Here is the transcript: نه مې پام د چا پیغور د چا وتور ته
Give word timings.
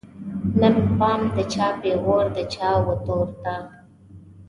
نه 0.59 0.67
مې 0.73 0.83
پام 0.97 1.21
د 1.35 1.37
چا 1.53 1.67
پیغور 1.81 2.25
د 2.35 2.37
چا 2.53 2.69
وتور 2.87 3.27
ته 3.43 3.55